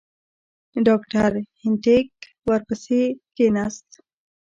[0.85, 1.31] ډاکټر
[1.61, 2.07] هینټیګ
[2.47, 3.01] ورپسې
[3.35, 3.89] کښېنست.